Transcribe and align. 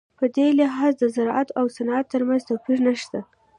په 0.17 0.25
دې 0.35 0.47
لحاظ 0.59 0.93
د 0.97 1.03
زراعت 1.15 1.49
او 1.59 1.65
صنعت 1.77 2.05
ترمنځ 2.13 2.41
توپیر 2.49 2.79
نشته. 2.87 3.19